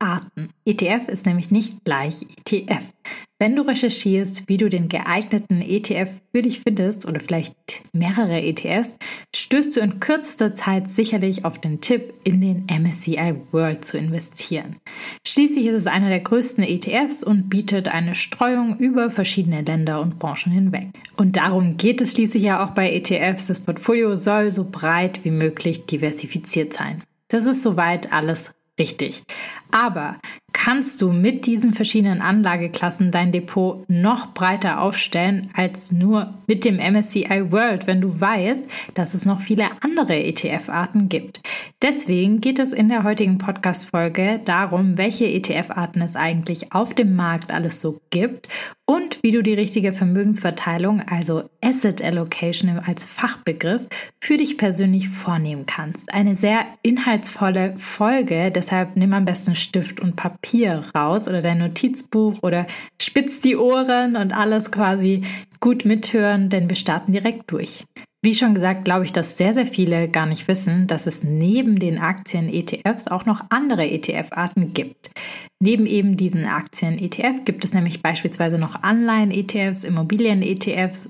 [0.00, 0.50] Arten.
[0.64, 2.92] ETF ist nämlich nicht gleich ETF.
[3.38, 7.54] Wenn du recherchierst, wie du den geeigneten ETF für dich findest oder vielleicht
[7.94, 8.98] mehrere ETFs,
[9.34, 14.76] stößt du in kürzester Zeit sicherlich auf den Tipp, in den MSCI World zu investieren.
[15.26, 20.18] Schließlich ist es einer der größten ETFs und bietet eine Streuung über verschiedene Länder und
[20.18, 20.88] Branchen hinweg.
[21.16, 23.46] Und darum geht es schließlich ja auch bei ETFs.
[23.46, 27.02] Das Portfolio soll so breit wie möglich diversifiziert sein.
[27.28, 29.22] Das ist soweit alles richtig.
[29.70, 30.18] Aber
[30.52, 36.76] kannst du mit diesen verschiedenen Anlageklassen dein Depot noch breiter aufstellen als nur mit dem
[36.76, 41.40] MSCI World, wenn du weißt, dass es noch viele andere ETF-Arten gibt.
[41.80, 47.50] Deswegen geht es in der heutigen Podcast-Folge darum, welche ETF-Arten es eigentlich auf dem Markt
[47.50, 48.48] alles so gibt
[48.84, 53.86] und wie du die richtige Vermögensverteilung, also Asset Allocation als Fachbegriff,
[54.20, 56.12] für dich persönlich vornehmen kannst.
[56.12, 60.39] Eine sehr inhaltsvolle Folge, deshalb nimm am besten Stift und Papier
[60.94, 62.66] raus oder dein Notizbuch oder
[63.00, 65.22] spitz die Ohren und alles quasi
[65.60, 67.84] gut mithören, denn wir starten direkt durch.
[68.22, 71.78] Wie schon gesagt, glaube ich, dass sehr, sehr viele gar nicht wissen, dass es neben
[71.78, 75.10] den Aktien-ETFs auch noch andere ETF-Arten gibt.
[75.58, 81.08] Neben eben diesen Aktien-ETF gibt es nämlich beispielsweise noch Anleihen-ETFs, Immobilien-ETFs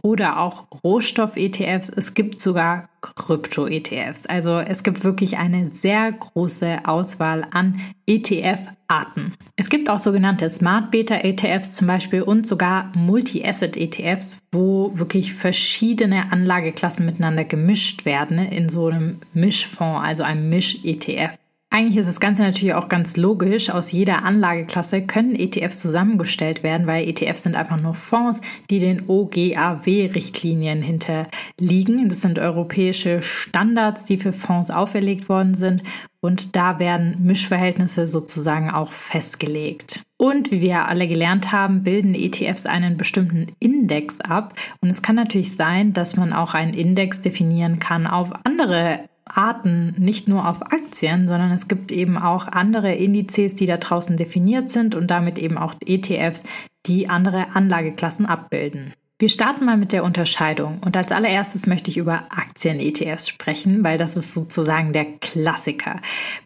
[0.00, 1.88] oder auch Rohstoff-ETFs.
[1.90, 4.26] Es gibt sogar Krypto-ETFs.
[4.26, 9.34] Also es gibt wirklich eine sehr große Auswahl an ETF-Arten.
[9.56, 17.06] Es gibt auch sogenannte Smart Beta-ETFs zum Beispiel und sogar Multi-Asset-ETFs, wo wirklich verschiedene Anlageklassen
[17.06, 21.36] miteinander gemischt werden in so einem Mischfonds, also einem Misch-ETF.
[21.74, 23.70] Eigentlich ist das Ganze natürlich auch ganz logisch.
[23.70, 29.08] Aus jeder Anlageklasse können ETFs zusammengestellt werden, weil ETFs sind einfach nur Fonds, die den
[29.08, 32.10] OGAW-Richtlinien hinterliegen.
[32.10, 35.82] Das sind europäische Standards, die für Fonds auferlegt worden sind.
[36.20, 40.02] Und da werden Mischverhältnisse sozusagen auch festgelegt.
[40.18, 44.52] Und wie wir alle gelernt haben, bilden ETFs einen bestimmten Index ab.
[44.82, 49.94] Und es kann natürlich sein, dass man auch einen Index definieren kann auf andere Arten,
[49.98, 54.70] nicht nur auf Aktien, sondern es gibt eben auch andere Indizes, die da draußen definiert
[54.70, 56.44] sind und damit eben auch ETFs,
[56.86, 58.94] die andere Anlageklassen abbilden.
[59.22, 63.96] Wir starten mal mit der Unterscheidung und als allererstes möchte ich über Aktien-ETFs sprechen, weil
[63.96, 66.00] das ist sozusagen der Klassiker.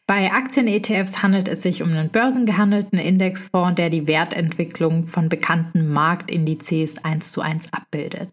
[0.06, 7.02] Bei Aktien-ETFs handelt es sich um einen börsengehandelten Indexfonds, der die Wertentwicklung von bekannten Marktindizes
[7.02, 8.28] eins zu eins abbildet.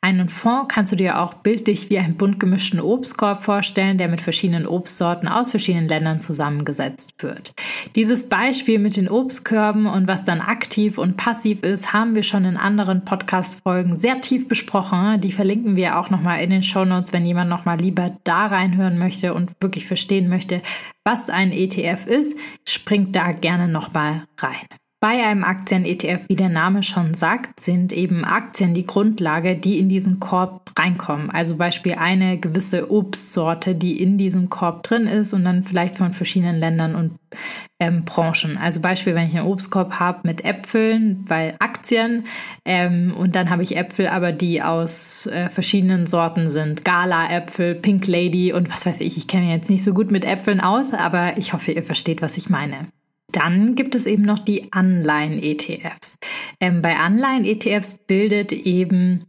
[0.00, 4.20] Einen Fonds kannst du dir auch bildlich wie einen bunt gemischten Obstkorb vorstellen, der mit
[4.20, 7.54] verschiedenen Obstsorten aus verschiedenen Ländern zusammengesetzt wird.
[7.94, 12.44] Dieses Beispiel mit den Obstkörben und was dann aktiv und passiv ist, haben wir schon
[12.44, 15.20] in anderen Podcast-Folgen sehr tief besprochen.
[15.20, 18.98] Die verlinken wir auch nochmal in den Show Notes, wenn jemand nochmal lieber da reinhören
[18.98, 20.62] möchte und wirklich verstehen möchte,
[21.04, 24.66] was ein ETF ist, springt da gerne nochmal rein.
[25.04, 29.90] Bei einem Aktien-ETF, wie der Name schon sagt, sind eben Aktien die Grundlage, die in
[29.90, 31.28] diesen Korb reinkommen.
[31.28, 36.14] Also Beispiel eine gewisse Obstsorte, die in diesem Korb drin ist und dann vielleicht von
[36.14, 37.18] verschiedenen Ländern und
[37.80, 38.56] ähm, Branchen.
[38.56, 42.24] Also Beispiel, wenn ich einen Obstkorb habe mit Äpfeln, weil Aktien
[42.64, 46.82] ähm, und dann habe ich Äpfel, aber die aus äh, verschiedenen Sorten sind.
[46.82, 49.18] Gala-Äpfel, Pink Lady und was weiß ich.
[49.18, 52.38] Ich kenne jetzt nicht so gut mit Äpfeln aus, aber ich hoffe, ihr versteht, was
[52.38, 52.88] ich meine.
[53.34, 56.18] Dann gibt es eben noch die Anleihen-ETFs.
[56.60, 59.24] Ähm, bei Anleihen-ETFs bildet eben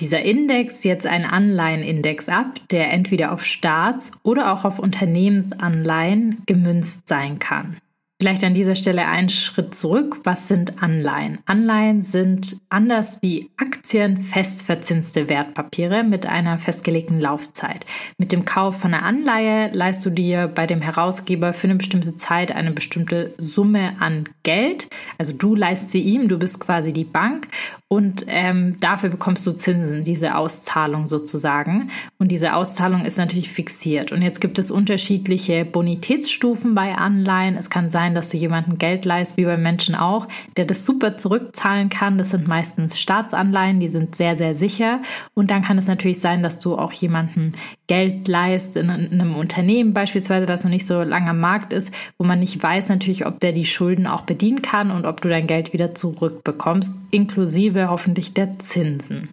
[0.00, 7.06] dieser Index jetzt einen Anleihenindex ab, der entweder auf Staats- oder auch auf Unternehmensanleihen gemünzt
[7.06, 7.76] sein kann.
[8.20, 10.18] Vielleicht an dieser Stelle einen Schritt zurück.
[10.24, 11.38] Was sind Anleihen?
[11.46, 17.86] Anleihen sind anders wie Aktien festverzinste Wertpapiere mit einer festgelegten Laufzeit.
[18.18, 22.18] Mit dem Kauf von einer Anleihe leist du dir bei dem Herausgeber für eine bestimmte
[22.18, 24.88] Zeit eine bestimmte Summe an Geld.
[25.16, 27.48] Also du leist sie ihm, du bist quasi die Bank
[27.88, 31.90] und ähm, dafür bekommst du Zinsen, diese Auszahlung sozusagen.
[32.20, 34.12] Und diese Auszahlung ist natürlich fixiert.
[34.12, 37.56] Und jetzt gibt es unterschiedliche Bonitätsstufen bei Anleihen.
[37.56, 40.28] Es kann sein, dass du jemandem Geld leist, wie bei Menschen auch,
[40.58, 42.18] der das super zurückzahlen kann.
[42.18, 45.00] Das sind meistens Staatsanleihen, die sind sehr, sehr sicher.
[45.32, 47.52] Und dann kann es natürlich sein, dass du auch jemandem
[47.86, 52.24] Geld leist in einem Unternehmen beispielsweise, das noch nicht so lange am Markt ist, wo
[52.24, 55.46] man nicht weiß natürlich, ob der die Schulden auch bedienen kann und ob du dein
[55.46, 59.30] Geld wieder zurückbekommst, inklusive hoffentlich der Zinsen.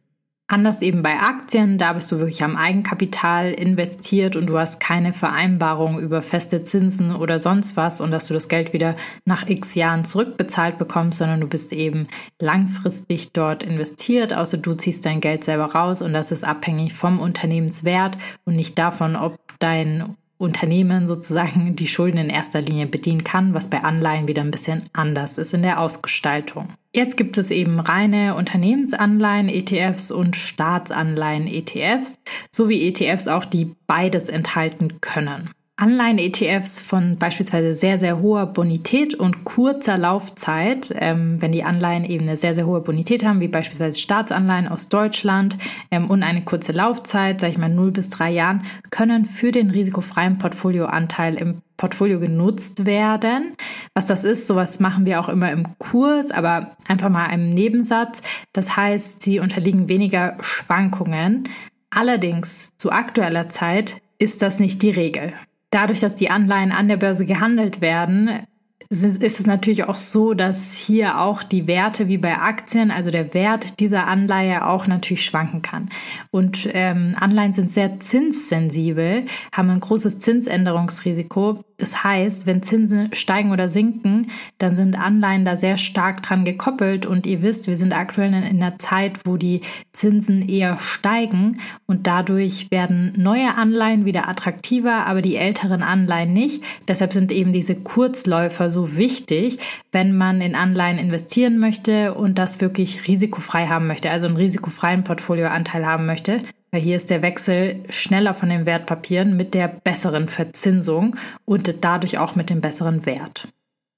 [0.50, 5.12] Anders eben bei Aktien, da bist du wirklich am Eigenkapital investiert und du hast keine
[5.12, 8.96] Vereinbarung über feste Zinsen oder sonst was und dass du das Geld wieder
[9.26, 12.08] nach x Jahren zurückbezahlt bekommst, sondern du bist eben
[12.40, 17.20] langfristig dort investiert, außer du ziehst dein Geld selber raus und das ist abhängig vom
[17.20, 23.54] Unternehmenswert und nicht davon, ob dein Unternehmen sozusagen die Schulden in erster Linie bedienen kann,
[23.54, 26.70] was bei Anleihen wieder ein bisschen anders ist in der Ausgestaltung.
[26.94, 32.20] Jetzt gibt es eben reine Unternehmensanleihen, ETFs und Staatsanleihen, ETFs,
[32.52, 35.50] sowie ETFs auch, die beides enthalten können.
[35.80, 42.26] Anleihen-ETFs von beispielsweise sehr, sehr hoher Bonität und kurzer Laufzeit, ähm, wenn die Anleihen eben
[42.26, 45.56] eine sehr, sehr hohe Bonität haben, wie beispielsweise Staatsanleihen aus Deutschland
[45.92, 49.70] ähm, und eine kurze Laufzeit, sage ich mal 0 bis 3 Jahren, können für den
[49.70, 53.54] risikofreien Portfolioanteil im Portfolio genutzt werden.
[53.94, 58.24] Was das ist, sowas machen wir auch immer im Kurs, aber einfach mal im Nebensatz.
[58.52, 61.48] Das heißt, sie unterliegen weniger Schwankungen.
[61.92, 65.34] Allerdings zu aktueller Zeit ist das nicht die Regel
[65.70, 68.48] dadurch, dass die Anleihen an der Börse gehandelt werden,
[68.90, 73.34] ist es natürlich auch so, dass hier auch die Werte wie bei Aktien, also der
[73.34, 75.90] Wert dieser Anleihe auch natürlich schwanken kann.
[76.32, 81.64] Und ähm, Anleihen sind sehr zinssensibel, haben ein großes Zinsänderungsrisiko.
[81.78, 87.06] Das heißt, wenn Zinsen steigen oder sinken, dann sind Anleihen da sehr stark dran gekoppelt.
[87.06, 89.62] Und ihr wisst, wir sind aktuell in einer Zeit, wo die
[89.92, 96.64] Zinsen eher steigen und dadurch werden neue Anleihen wieder attraktiver, aber die älteren Anleihen nicht.
[96.88, 99.60] Deshalb sind eben diese Kurzläufer so wichtig,
[99.92, 105.04] wenn man in Anleihen investieren möchte und das wirklich risikofrei haben möchte, also einen risikofreien
[105.04, 106.42] Portfolioanteil haben möchte.
[106.72, 111.16] Weil hier ist der Wechsel schneller von den Wertpapieren mit der besseren Verzinsung
[111.46, 113.48] und dadurch auch mit dem besseren Wert.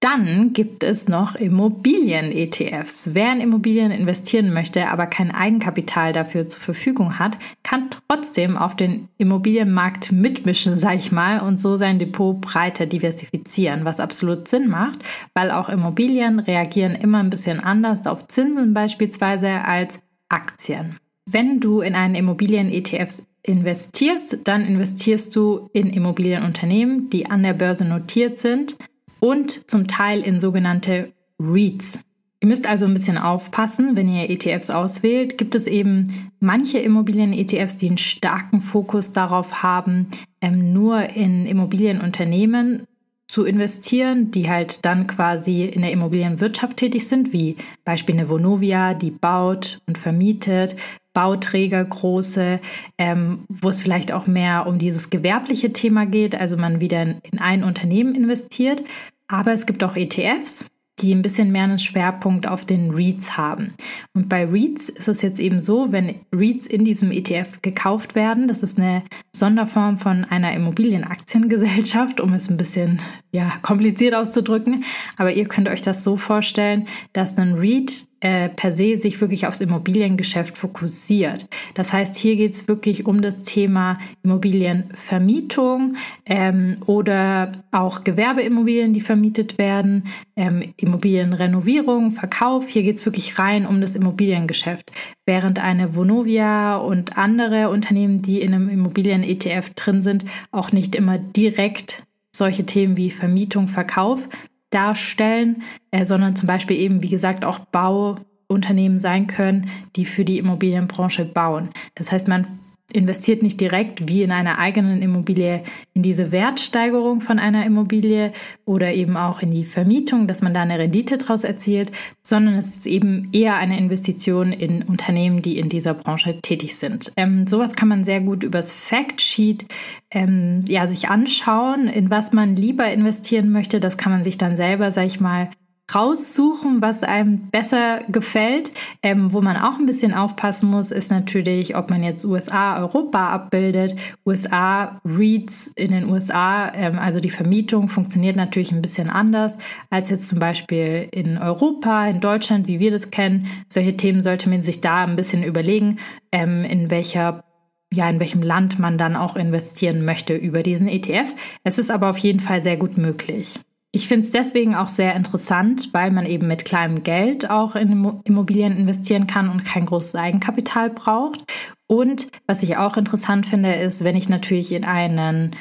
[0.01, 3.09] Dann gibt es noch Immobilien-ETFs.
[3.13, 8.77] Wer in Immobilien investieren möchte, aber kein Eigenkapital dafür zur Verfügung hat, kann trotzdem auf
[8.77, 14.69] den Immobilienmarkt mitmischen, sag ich mal, und so sein Depot breiter diversifizieren, was absolut Sinn
[14.69, 14.99] macht,
[15.33, 19.99] weil auch Immobilien reagieren immer ein bisschen anders auf Zinsen beispielsweise als
[20.29, 20.95] Aktien.
[21.25, 27.83] Wenn du in einen Immobilien-ETF investierst, dann investierst du in Immobilienunternehmen, die an der Börse
[27.83, 28.77] notiert sind
[29.19, 31.99] und zum Teil in sogenannte REITs.
[32.41, 35.37] Ihr müsst also ein bisschen aufpassen, wenn ihr ETFs auswählt.
[35.37, 40.07] Gibt es eben manche Immobilien-ETFs, die einen starken Fokus darauf haben,
[40.41, 42.83] ähm, nur in Immobilienunternehmen
[43.27, 48.93] zu investieren, die halt dann quasi in der Immobilienwirtschaft tätig sind, wie Beispiel eine Vonovia,
[48.93, 50.77] die baut und vermietet,
[51.19, 52.61] Bauträger große,
[52.97, 57.17] ähm, wo es vielleicht auch mehr um dieses gewerbliche Thema geht, also man wieder in,
[57.29, 58.85] in ein Unternehmen investiert.
[59.27, 60.65] Aber es gibt auch ETFs,
[61.01, 63.73] die ein bisschen mehr einen Schwerpunkt auf den REITs haben.
[64.13, 68.47] Und bei REITs ist es jetzt eben so, wenn REITs in diesem ETF gekauft werden,
[68.47, 69.03] das ist eine
[69.35, 73.01] Sonderform von einer Immobilienaktiengesellschaft, um es ein bisschen
[73.33, 74.85] ja, kompliziert auszudrücken.
[75.17, 79.47] Aber ihr könnt euch das so vorstellen, dass ein REIT äh, per se sich wirklich
[79.47, 81.47] aufs Immobiliengeschäft fokussiert.
[81.73, 85.95] Das heißt, hier geht es wirklich um das Thema Immobilienvermietung
[86.25, 92.67] ähm, oder auch Gewerbeimmobilien, die vermietet werden, ähm, Immobilienrenovierung, Verkauf.
[92.67, 94.91] Hier geht es wirklich rein um das Immobiliengeschäft.
[95.25, 101.17] Während eine Vonovia und andere Unternehmen, die in einem Immobilien-ETF drin sind, auch nicht immer
[101.17, 102.03] direkt
[102.35, 104.27] solche Themen wie Vermietung, Verkauf
[104.69, 110.37] darstellen, äh, sondern zum Beispiel eben, wie gesagt, auch Bauunternehmen sein können, die für die
[110.37, 111.69] Immobilienbranche bauen.
[111.95, 112.59] Das heißt, man
[112.91, 118.31] investiert nicht direkt wie in einer eigenen Immobilie in diese Wertsteigerung von einer Immobilie
[118.65, 121.91] oder eben auch in die Vermietung, dass man da eine Rendite draus erzielt,
[122.23, 127.11] sondern es ist eben eher eine Investition in Unternehmen, die in dieser Branche tätig sind.
[127.17, 129.65] Ähm, sowas kann man sehr gut übers Factsheet
[130.11, 133.79] ähm, ja, sich anschauen, in was man lieber investieren möchte.
[133.79, 135.49] Das kann man sich dann selber, sag ich mal,
[135.93, 138.71] raussuchen, was einem besser gefällt.
[139.01, 143.29] Ähm, wo man auch ein bisschen aufpassen muss, ist natürlich, ob man jetzt USA, Europa
[143.29, 143.95] abbildet.
[144.25, 149.55] USA, REITs in den USA, ähm, also die Vermietung funktioniert natürlich ein bisschen anders
[149.89, 153.47] als jetzt zum Beispiel in Europa, in Deutschland, wie wir das kennen.
[153.67, 155.97] Solche Themen sollte man sich da ein bisschen überlegen,
[156.31, 157.43] ähm, in welcher
[157.91, 161.33] ja, in welchem Land man dann auch investieren möchte über diesen ETF.
[161.63, 163.59] Es ist aber auf jeden Fall sehr gut möglich.
[163.91, 168.21] Ich finde es deswegen auch sehr interessant, weil man eben mit kleinem Geld auch in
[168.23, 171.43] Immobilien investieren kann und kein großes Eigenkapital braucht.
[171.87, 175.55] Und was ich auch interessant finde, ist, wenn ich natürlich in einen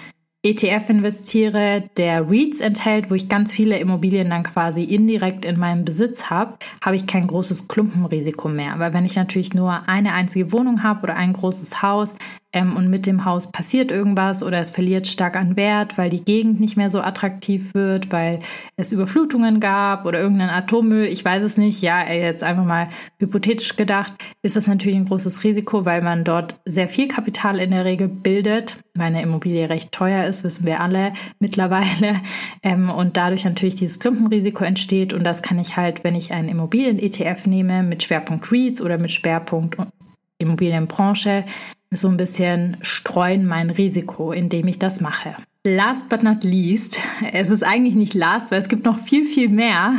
[0.45, 5.85] ETF investiere, der REITs enthält, wo ich ganz viele Immobilien dann quasi indirekt in meinem
[5.85, 8.79] Besitz habe, habe ich kein großes Klumpenrisiko mehr.
[8.79, 12.15] Weil wenn ich natürlich nur eine einzige Wohnung habe oder ein großes Haus,
[12.53, 16.25] ähm, und mit dem Haus passiert irgendwas oder es verliert stark an Wert, weil die
[16.25, 18.41] Gegend nicht mehr so attraktiv wird, weil
[18.77, 22.89] es Überflutungen gab oder irgendein Atommüll, ich weiß es nicht, ja, jetzt einfach mal
[23.21, 27.71] hypothetisch gedacht, ist das natürlich ein großes Risiko, weil man dort sehr viel Kapital in
[27.71, 32.23] der Regel bildet, weil eine Immobilie recht teuer ist, wissen wir alle mittlerweile,
[32.63, 35.13] ähm, und dadurch natürlich dieses Klumpenrisiko entsteht.
[35.13, 39.11] Und das kann ich halt, wenn ich einen Immobilien-ETF nehme mit Schwerpunkt REITs oder mit
[39.11, 39.77] Schwerpunkt
[40.39, 41.45] Immobilienbranche,
[41.91, 45.37] so ein bisschen streuen mein Risiko, indem ich das mache.
[45.65, 46.99] Last but not least,
[47.33, 49.97] es ist eigentlich nicht last, weil es gibt noch viel, viel mehr,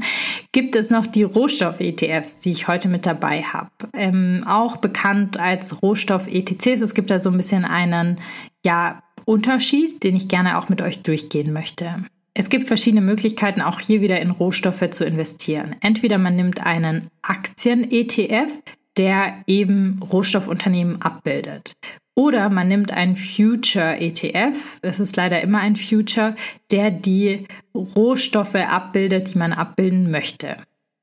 [0.52, 3.70] gibt es noch die Rohstoff-ETFs, die ich heute mit dabei habe.
[3.92, 6.80] Ähm, auch bekannt als Rohstoff-ETCs.
[6.80, 8.20] Es gibt da so ein bisschen einen
[8.64, 12.04] ja, Unterschied, den ich gerne auch mit euch durchgehen möchte.
[12.34, 15.76] Es gibt verschiedene Möglichkeiten, auch hier wieder in Rohstoffe zu investieren.
[15.80, 18.50] Entweder man nimmt einen Aktien-ETF,
[18.96, 21.74] der eben Rohstoffunternehmen abbildet.
[22.14, 26.36] Oder man nimmt einen Future ETF, es ist leider immer ein Future,
[26.70, 30.58] der die Rohstoffe abbildet, die man abbilden möchte.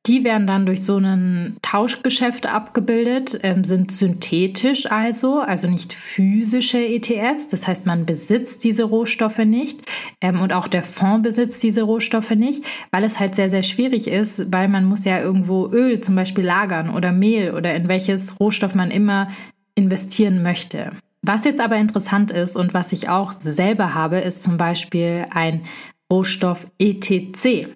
[0.10, 6.80] Die werden dann durch so ein Tauschgeschäft abgebildet, ähm, sind synthetisch also, also nicht physische
[6.84, 7.48] ETFs.
[7.50, 9.82] Das heißt, man besitzt diese Rohstoffe nicht
[10.20, 14.08] ähm, und auch der Fonds besitzt diese Rohstoffe nicht, weil es halt sehr, sehr schwierig
[14.08, 18.39] ist, weil man muss ja irgendwo Öl zum Beispiel lagern oder Mehl oder in welches
[18.39, 19.30] Rohstoff man immer
[19.75, 20.92] investieren möchte.
[21.22, 25.66] Was jetzt aber interessant ist und was ich auch selber habe, ist zum Beispiel ein
[26.12, 27.75] Rohstoff ETC.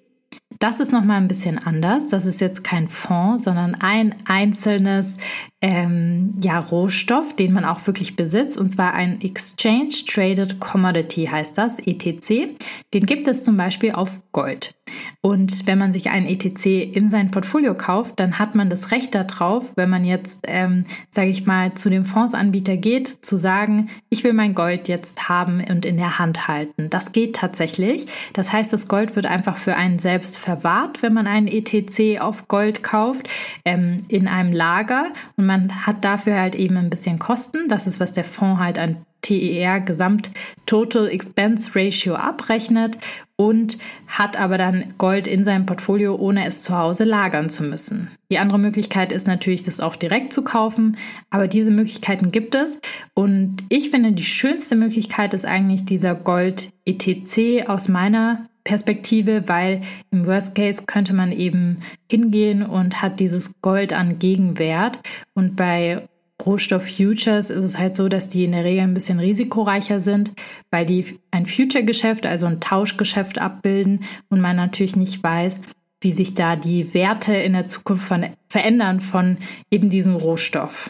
[0.63, 2.07] Das ist nochmal ein bisschen anders.
[2.07, 5.17] Das ist jetzt kein Fonds, sondern ein einzelnes
[5.63, 11.57] ähm, ja, Rohstoff, den man auch wirklich besitzt, und zwar ein Exchange Traded Commodity heißt
[11.57, 12.57] das, ETC.
[12.93, 14.75] Den gibt es zum Beispiel auf Gold.
[15.21, 19.15] Und wenn man sich ein ETC in sein Portfolio kauft, dann hat man das Recht
[19.15, 24.25] darauf, wenn man jetzt, ähm, sage ich mal, zu dem Fondsanbieter geht, zu sagen, ich
[24.25, 26.89] will mein Gold jetzt haben und in der Hand halten.
[26.89, 28.05] Das geht tatsächlich.
[28.33, 32.49] Das heißt, das Gold wird einfach für einen selbst verwahrt, wenn man einen ETC auf
[32.49, 33.29] Gold kauft,
[33.63, 35.05] ähm, in einem Lager
[35.37, 37.67] und man man hat dafür halt eben ein bisschen Kosten.
[37.69, 40.31] Das ist, was der Fonds halt an TER Gesamt
[40.65, 42.97] Total Expense Ratio abrechnet
[43.35, 48.09] und hat aber dann Gold in seinem Portfolio, ohne es zu Hause lagern zu müssen.
[48.31, 50.97] Die andere Möglichkeit ist natürlich, das auch direkt zu kaufen,
[51.29, 52.79] aber diese Möglichkeiten gibt es
[53.13, 59.81] und ich finde, die schönste Möglichkeit ist eigentlich dieser Gold ETC aus meiner Perspektive, weil
[60.11, 61.77] im Worst Case könnte man eben
[62.09, 64.99] hingehen und hat dieses Gold an Gegenwert.
[65.33, 66.07] Und bei
[66.45, 70.33] Rohstoff Futures ist es halt so, dass die in der Regel ein bisschen risikoreicher sind,
[70.71, 75.61] weil die ein Future-Geschäft, also ein Tauschgeschäft abbilden und man natürlich nicht weiß,
[76.01, 79.37] wie sich da die Werte in der Zukunft von, verändern von
[79.71, 80.89] eben diesem Rohstoff.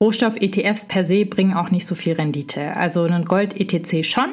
[0.00, 2.76] Rohstoff-ETFs per se bringen auch nicht so viel Rendite.
[2.76, 4.32] Also ein Gold-ETC schon,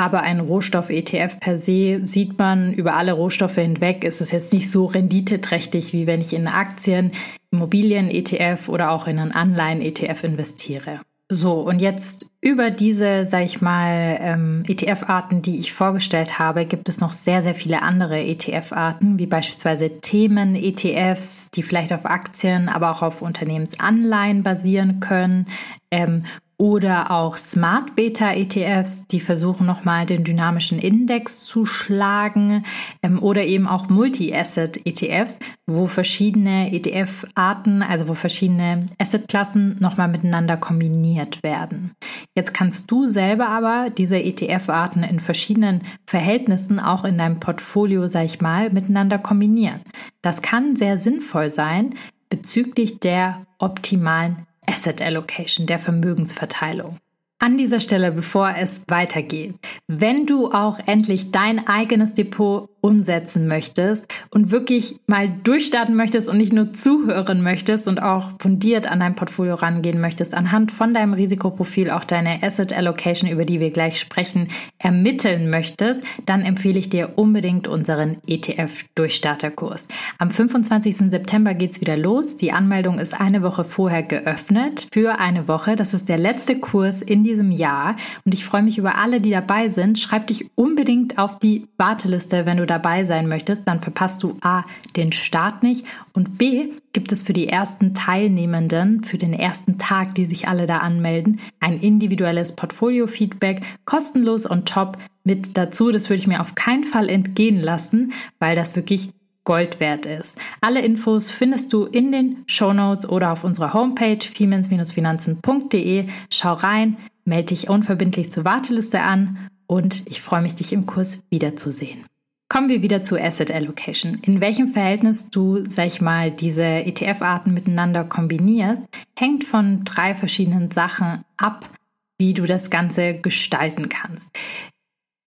[0.00, 4.70] aber ein Rohstoff-ETF per se sieht man über alle Rohstoffe hinweg, ist es jetzt nicht
[4.70, 7.12] so renditeträchtig, wie wenn ich in Aktien,
[7.50, 11.00] Immobilien-ETF oder auch in einen Anleihen-ETF investiere.
[11.32, 16.88] So, und jetzt über diese, sag ich mal, ähm, ETF-Arten, die ich vorgestellt habe, gibt
[16.88, 22.90] es noch sehr, sehr viele andere ETF-Arten, wie beispielsweise Themen-ETFs, die vielleicht auf Aktien, aber
[22.90, 25.46] auch auf Unternehmensanleihen basieren können.
[25.90, 26.24] Ähm,
[26.60, 32.66] oder auch Smart Beta ETFs, die versuchen nochmal den dynamischen Index zu schlagen
[33.02, 40.58] ähm, oder eben auch Multi-Asset ETFs, wo verschiedene ETF-Arten, also wo verschiedene Asset-Klassen nochmal miteinander
[40.58, 41.92] kombiniert werden.
[42.36, 48.26] Jetzt kannst du selber aber diese ETF-Arten in verschiedenen Verhältnissen auch in deinem Portfolio, sag
[48.26, 49.80] ich mal, miteinander kombinieren.
[50.20, 51.94] Das kann sehr sinnvoll sein
[52.28, 56.98] bezüglich der optimalen Asset Allocation, der Vermögensverteilung.
[57.40, 59.54] An dieser Stelle, bevor es weitergeht,
[59.88, 66.36] wenn du auch endlich dein eigenes Depot umsetzen möchtest und wirklich mal durchstarten möchtest und
[66.36, 71.12] nicht nur zuhören möchtest und auch fundiert an dein Portfolio rangehen möchtest, anhand von deinem
[71.12, 76.88] Risikoprofil auch deine Asset Allocation, über die wir gleich sprechen, ermitteln möchtest, dann empfehle ich
[76.90, 79.88] dir unbedingt unseren ETF-Durchstarterkurs.
[80.18, 80.96] Am 25.
[81.10, 82.36] September geht's wieder los.
[82.36, 85.76] Die Anmeldung ist eine Woche vorher geöffnet für eine Woche.
[85.76, 89.30] Das ist der letzte Kurs in diesem Jahr und ich freue mich über alle, die
[89.30, 89.98] dabei sind.
[89.98, 94.64] Schreib dich unbedingt auf die Warteliste, wenn du dabei sein möchtest, dann verpasst du A,
[94.96, 100.14] den Start nicht und B, gibt es für die ersten Teilnehmenden, für den ersten Tag,
[100.14, 105.90] die sich alle da anmelden, ein individuelles Portfolio-Feedback, kostenlos on top mit dazu.
[105.90, 109.10] Das würde ich mir auf keinen Fall entgehen lassen, weil das wirklich
[109.44, 110.38] Gold wert ist.
[110.60, 116.06] Alle Infos findest du in den Show Notes oder auf unserer Homepage femens-finanzen.de.
[116.30, 121.24] Schau rein, melde dich unverbindlich zur Warteliste an und ich freue mich, dich im Kurs
[121.30, 122.04] wiederzusehen.
[122.52, 124.18] Kommen wir wieder zu Asset Allocation.
[124.22, 128.82] In welchem Verhältnis du, sag ich mal, diese ETF-Arten miteinander kombinierst,
[129.16, 131.70] hängt von drei verschiedenen Sachen ab,
[132.18, 134.36] wie du das Ganze gestalten kannst.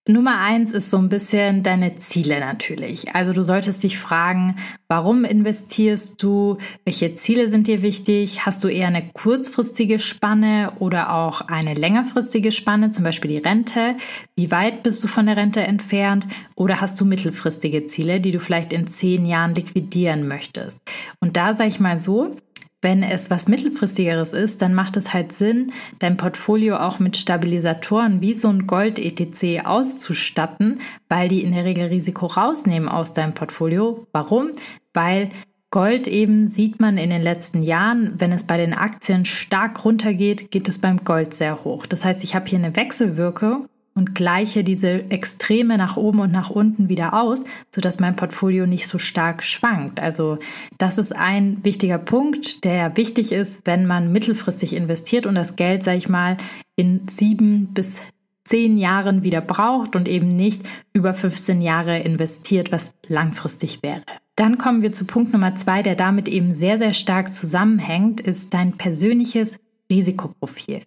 [0.05, 3.15] Nummer eins ist so ein bisschen deine Ziele natürlich.
[3.15, 4.57] Also du solltest dich fragen,
[4.89, 6.57] warum investierst du?
[6.83, 8.45] Welche Ziele sind dir wichtig?
[8.45, 13.95] Hast du eher eine kurzfristige Spanne oder auch eine längerfristige Spanne, zum Beispiel die Rente?
[14.35, 16.27] Wie weit bist du von der Rente entfernt?
[16.55, 20.81] Oder hast du mittelfristige Ziele, die du vielleicht in zehn Jahren liquidieren möchtest?
[21.21, 22.35] Und da sage ich mal so,
[22.83, 28.21] wenn es was mittelfristigeres ist, dann macht es halt Sinn, dein Portfolio auch mit Stabilisatoren
[28.21, 34.05] wie so ein Gold-ETC auszustatten, weil die in der Regel Risiko rausnehmen aus deinem Portfolio.
[34.11, 34.51] Warum?
[34.93, 35.29] Weil
[35.71, 40.51] Gold eben sieht man in den letzten Jahren, wenn es bei den Aktien stark runtergeht,
[40.51, 41.87] geht es beim Gold sehr hoch.
[41.87, 46.49] Das heißt, ich habe hier eine Wechselwirkung und gleiche diese Extreme nach oben und nach
[46.49, 49.99] unten wieder aus, sodass mein Portfolio nicht so stark schwankt.
[49.99, 50.39] Also
[50.77, 55.83] das ist ein wichtiger Punkt, der wichtig ist, wenn man mittelfristig investiert und das Geld,
[55.83, 56.37] sage ich mal,
[56.75, 58.01] in sieben bis
[58.45, 64.03] zehn Jahren wieder braucht und eben nicht über 15 Jahre investiert, was langfristig wäre.
[64.35, 68.53] Dann kommen wir zu Punkt Nummer zwei, der damit eben sehr, sehr stark zusammenhängt, ist
[68.53, 69.57] dein persönliches
[69.89, 70.81] Risikoprofil.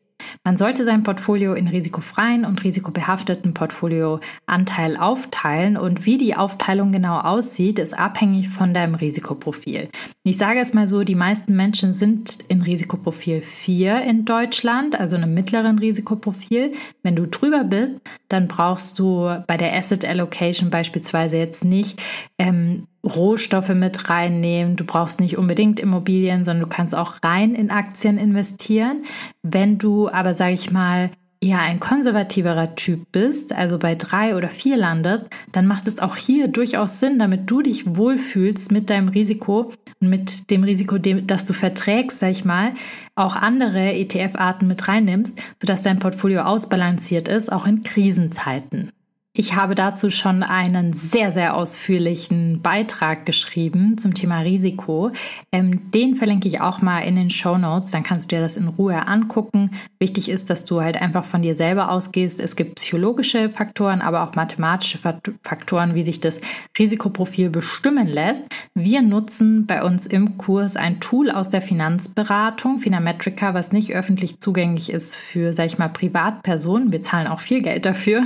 [0.44, 7.18] Man sollte sein Portfolio in risikofreien und risikobehafteten Portfolioanteil aufteilen und wie die Aufteilung genau
[7.18, 9.88] aussieht, ist abhängig von deinem Risikoprofil.
[10.22, 15.16] Ich sage es mal so, die meisten Menschen sind in Risikoprofil 4 in Deutschland, also
[15.16, 16.72] einem mittleren Risikoprofil.
[17.02, 22.00] Wenn du drüber bist, dann brauchst du bei der Asset Allocation beispielsweise jetzt nicht
[22.38, 24.76] ähm, Rohstoffe mit reinnehmen.
[24.76, 29.04] Du brauchst nicht unbedingt Immobilien, sondern du kannst auch rein in Aktien investieren.
[29.42, 34.48] Wenn du aber, sage ich mal, eher ein konservativerer Typ bist, also bei drei oder
[34.48, 39.08] vier landest, dann macht es auch hier durchaus Sinn, damit du dich wohlfühlst mit deinem
[39.08, 42.72] Risiko und mit dem Risiko, das du verträgst, sag ich mal,
[43.14, 48.90] auch andere ETF-Arten mit reinnimmst, sodass dein Portfolio ausbalanciert ist, auch in Krisenzeiten.
[49.38, 55.10] Ich habe dazu schon einen sehr, sehr ausführlichen Beitrag geschrieben zum Thema Risiko.
[55.52, 57.90] Ähm, den verlinke ich auch mal in den Show Notes.
[57.90, 59.72] Dann kannst du dir das in Ruhe angucken.
[59.98, 62.40] Wichtig ist, dass du halt einfach von dir selber ausgehst.
[62.40, 66.40] Es gibt psychologische Faktoren, aber auch mathematische Faktoren, wie sich das
[66.78, 68.42] Risikoprofil bestimmen lässt.
[68.72, 74.40] Wir nutzen bei uns im Kurs ein Tool aus der Finanzberatung, Finametrica, was nicht öffentlich
[74.40, 76.90] zugänglich ist für, sag ich mal, Privatpersonen.
[76.90, 78.22] Wir zahlen auch viel Geld dafür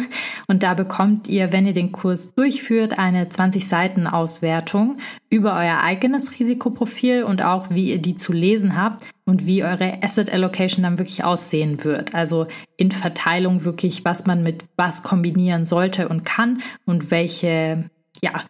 [0.46, 4.98] und da bekommen bekommt ihr, wenn ihr den Kurs durchführt, eine 20-Seiten-Auswertung
[5.30, 10.02] über euer eigenes Risikoprofil und auch, wie ihr die zu lesen habt und wie eure
[10.02, 12.14] Asset Allocation dann wirklich aussehen wird.
[12.14, 17.88] Also in Verteilung wirklich, was man mit was kombinieren sollte und kann und welche
[18.20, 18.44] ja,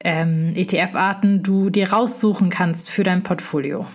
[0.00, 3.86] ähm, ETF-Arten du dir raussuchen kannst für dein Portfolio.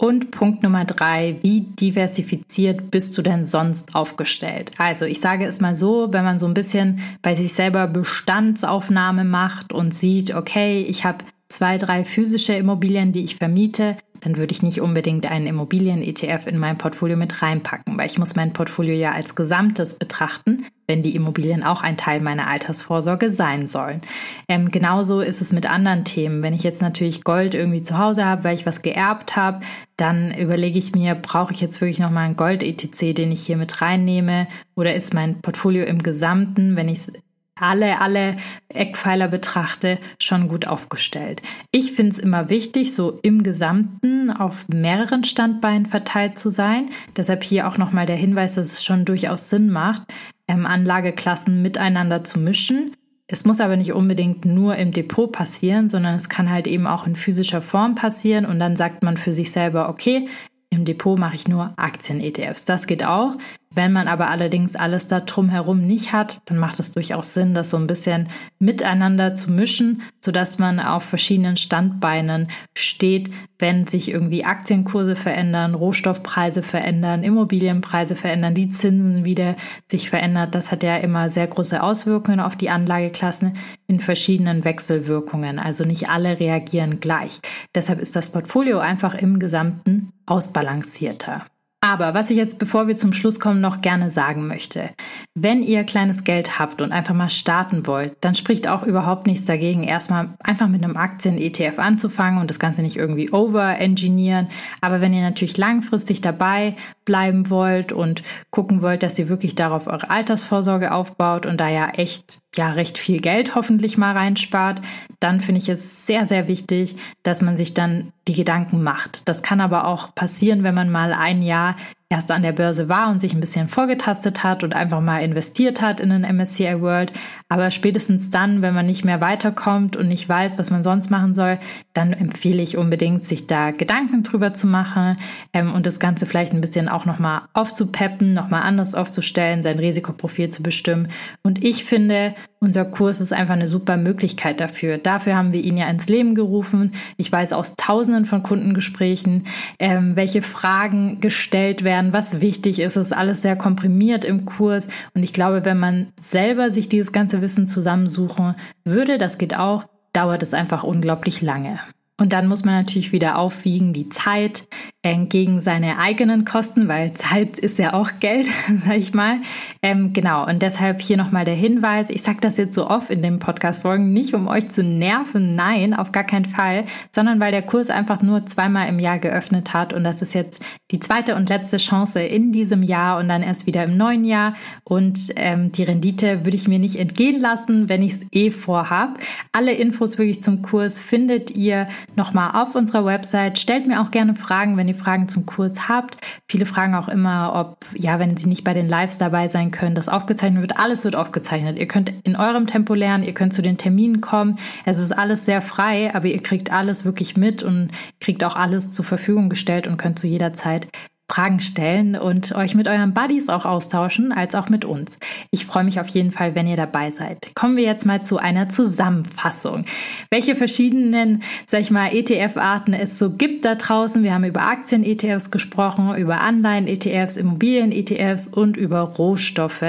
[0.00, 4.70] Und Punkt Nummer drei, wie diversifiziert bist du denn sonst aufgestellt?
[4.78, 9.24] Also ich sage es mal so, wenn man so ein bisschen bei sich selber Bestandsaufnahme
[9.24, 14.52] macht und sieht, okay, ich habe zwei, drei physische Immobilien, die ich vermiete, dann würde
[14.52, 18.94] ich nicht unbedingt einen Immobilien-ETF in mein Portfolio mit reinpacken, weil ich muss mein Portfolio
[18.94, 24.00] ja als Gesamtes betrachten, wenn die Immobilien auch ein Teil meiner Altersvorsorge sein sollen.
[24.48, 26.42] Ähm, genauso ist es mit anderen Themen.
[26.42, 29.60] Wenn ich jetzt natürlich Gold irgendwie zu Hause habe, weil ich was geerbt habe,
[29.96, 33.80] dann überlege ich mir, brauche ich jetzt wirklich nochmal einen Gold-ETC, den ich hier mit
[33.80, 34.48] reinnehme?
[34.74, 37.12] Oder ist mein Portfolio im Gesamten, wenn ich es
[37.60, 38.36] alle, alle
[38.68, 41.42] Eckpfeiler betrachte, schon gut aufgestellt.
[41.70, 46.90] Ich finde es immer wichtig, so im Gesamten auf mehreren Standbeinen verteilt zu sein.
[47.16, 50.02] Deshalb hier auch nochmal der Hinweis, dass es schon durchaus Sinn macht,
[50.46, 52.94] ähm, Anlageklassen miteinander zu mischen.
[53.30, 57.06] Es muss aber nicht unbedingt nur im Depot passieren, sondern es kann halt eben auch
[57.06, 60.28] in physischer Form passieren und dann sagt man für sich selber, okay,
[60.70, 62.64] im Depot mache ich nur Aktien-ETFs.
[62.64, 63.36] Das geht auch.
[63.74, 67.70] Wenn man aber allerdings alles da drumherum nicht hat, dann macht es durchaus Sinn, das
[67.70, 68.28] so ein bisschen
[68.58, 76.62] miteinander zu mischen, sodass man auf verschiedenen Standbeinen steht, wenn sich irgendwie Aktienkurse verändern, Rohstoffpreise
[76.62, 79.56] verändern, Immobilienpreise verändern, die Zinsen wieder
[79.90, 80.54] sich verändert.
[80.54, 85.58] Das hat ja immer sehr große Auswirkungen auf die Anlageklassen in verschiedenen Wechselwirkungen.
[85.58, 87.40] Also nicht alle reagieren gleich.
[87.74, 91.44] Deshalb ist das Portfolio einfach im Gesamten ausbalancierter.
[91.80, 94.90] Aber was ich jetzt, bevor wir zum Schluss kommen, noch gerne sagen möchte,
[95.34, 99.44] wenn ihr kleines Geld habt und einfach mal starten wollt, dann spricht auch überhaupt nichts
[99.44, 104.48] dagegen, erstmal einfach mit einem Aktien-ETF anzufangen und das Ganze nicht irgendwie over-engineeren.
[104.80, 109.86] Aber wenn ihr natürlich langfristig dabei bleiben wollt und gucken wollt, dass ihr wirklich darauf
[109.86, 114.82] eure Altersvorsorge aufbaut und da ja echt, ja, recht viel Geld hoffentlich mal reinspart,
[115.20, 119.28] dann finde ich es sehr, sehr wichtig, dass man sich dann die Gedanken macht.
[119.28, 121.76] Das kann aber auch passieren, wenn man mal ein Jahr
[122.10, 125.82] erst an der Börse war und sich ein bisschen vorgetastet hat und einfach mal investiert
[125.82, 127.12] hat in den MSCI World.
[127.50, 131.34] Aber spätestens dann, wenn man nicht mehr weiterkommt und nicht weiß, was man sonst machen
[131.34, 131.58] soll,
[131.92, 135.16] dann empfehle ich unbedingt, sich da Gedanken drüber zu machen
[135.52, 140.48] ähm, und das Ganze vielleicht ein bisschen auch nochmal aufzupeppen, nochmal anders aufzustellen, sein Risikoprofil
[140.48, 141.08] zu bestimmen.
[141.42, 144.98] Und ich finde, unser Kurs ist einfach eine super Möglichkeit dafür.
[144.98, 146.92] Dafür haben wir ihn ja ins Leben gerufen.
[147.16, 149.46] Ich weiß aus tausenden von Kundengesprächen,
[149.78, 152.96] ähm, welche Fragen gestellt werden, was wichtig ist.
[152.96, 154.86] Es ist alles sehr komprimiert im Kurs.
[155.14, 159.84] Und ich glaube, wenn man selber sich dieses ganze Wissen zusammensuchen würde, das geht auch,
[160.12, 161.80] dauert es einfach unglaublich lange.
[162.20, 164.66] Und dann muss man natürlich wieder aufwiegen, die Zeit
[165.08, 168.46] äh, gegen seine eigenen Kosten, weil Zeit ist ja auch Geld,
[168.84, 169.38] sag ich mal.
[169.82, 173.22] Ähm, genau, und deshalb hier nochmal der Hinweis, ich sage das jetzt so oft in
[173.22, 177.62] den Podcast-Folgen, nicht um euch zu nerven, nein, auf gar keinen Fall, sondern weil der
[177.62, 181.48] Kurs einfach nur zweimal im Jahr geöffnet hat und das ist jetzt die zweite und
[181.48, 185.84] letzte Chance in diesem Jahr und dann erst wieder im neuen Jahr und ähm, die
[185.84, 189.18] Rendite würde ich mir nicht entgehen lassen, wenn ich es eh vorhab.
[189.52, 193.58] Alle Infos wirklich zum Kurs findet ihr nochmal auf unserer Website.
[193.58, 196.18] Stellt mir auch gerne Fragen, wenn ihr Fragen zum Kurs habt.
[196.48, 199.94] Viele fragen auch immer, ob, ja, wenn sie nicht bei den Lives dabei sein können,
[199.94, 200.78] das aufgezeichnet wird.
[200.78, 201.78] Alles wird aufgezeichnet.
[201.78, 204.58] Ihr könnt in eurem Tempo lernen, ihr könnt zu den Terminen kommen.
[204.84, 208.90] Es ist alles sehr frei, aber ihr kriegt alles wirklich mit und kriegt auch alles
[208.90, 210.88] zur Verfügung gestellt und könnt zu jeder Zeit
[211.30, 215.18] Fragen stellen und euch mit euren Buddies auch austauschen, als auch mit uns.
[215.50, 217.54] Ich freue mich auf jeden Fall, wenn ihr dabei seid.
[217.54, 219.84] Kommen wir jetzt mal zu einer Zusammenfassung.
[220.30, 224.22] Welche verschiedenen, sag ich mal, ETF-Arten es so gibt da draußen.
[224.22, 229.84] Wir haben über Aktien-ETFs gesprochen, über Anleihen-ETFs, Immobilien-ETFs und über Rohstoffe.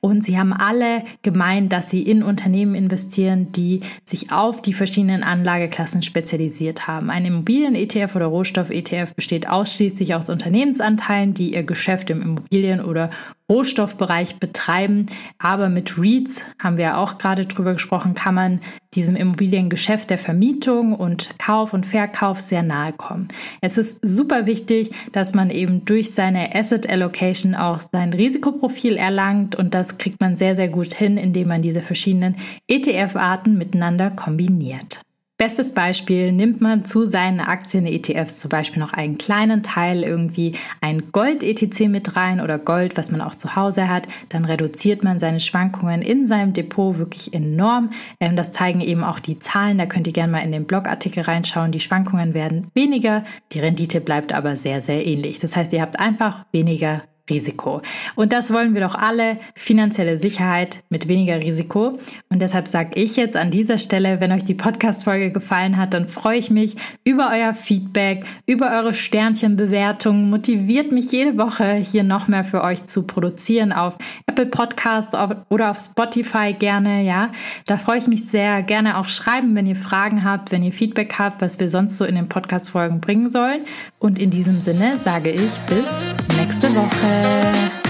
[0.00, 5.24] Und sie haben alle gemeint, dass sie in Unternehmen investieren, die sich auf die verschiedenen
[5.24, 7.10] Anlageklassen spezialisiert haben.
[7.10, 13.10] Ein Immobilien-ETF oder Rohstoff-ETF besteht ausschließlich aus Unternehmen, Unternehmensanteilen, die ihr Geschäft im Immobilien- oder
[13.48, 15.06] Rohstoffbereich betreiben.
[15.38, 18.60] Aber mit REITs, haben wir ja auch gerade drüber gesprochen, kann man
[18.94, 23.28] diesem Immobiliengeschäft der Vermietung und Kauf und Verkauf sehr nahe kommen.
[23.60, 29.54] Es ist super wichtig, dass man eben durch seine Asset Allocation auch sein Risikoprofil erlangt
[29.54, 32.36] und das kriegt man sehr, sehr gut hin, indem man diese verschiedenen
[32.68, 35.05] ETF-Arten miteinander kombiniert.
[35.38, 41.12] Bestes Beispiel, nimmt man zu seinen Aktien-ETFs zum Beispiel noch einen kleinen Teil irgendwie ein
[41.12, 45.40] Gold-ETC mit rein oder Gold, was man auch zu Hause hat, dann reduziert man seine
[45.40, 47.90] Schwankungen in seinem Depot wirklich enorm.
[48.18, 51.22] Ähm, das zeigen eben auch die Zahlen, da könnt ihr gerne mal in den Blogartikel
[51.22, 51.70] reinschauen.
[51.70, 53.22] Die Schwankungen werden weniger,
[53.52, 55.38] die Rendite bleibt aber sehr, sehr ähnlich.
[55.38, 57.82] Das heißt, ihr habt einfach weniger Risiko.
[58.14, 61.98] Und das wollen wir doch alle, finanzielle Sicherheit mit weniger Risiko.
[62.28, 66.06] Und deshalb sage ich jetzt an dieser Stelle, wenn euch die Podcast-Folge gefallen hat, dann
[66.06, 70.30] freue ich mich über euer Feedback, über eure Sternchenbewertungen.
[70.30, 75.14] Motiviert mich jede Woche hier noch mehr für euch zu produzieren auf Apple Podcasts
[75.48, 77.30] oder auf Spotify gerne, ja.
[77.66, 78.62] Da freue ich mich sehr.
[78.62, 82.04] Gerne auch schreiben, wenn ihr Fragen habt, wenn ihr Feedback habt, was wir sonst so
[82.04, 83.62] in den Podcast-Folgen bringen sollen.
[83.98, 87.15] Und in diesem Sinne sage ich bis nächste Woche.
[87.16, 87.85] é.